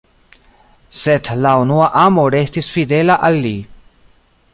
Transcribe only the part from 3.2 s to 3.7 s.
al li.